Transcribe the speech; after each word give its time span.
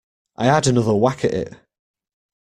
I 0.35 0.45
had 0.47 0.65
another 0.65 0.95
whack 0.95 1.23
at 1.23 1.31
it. 1.35 1.53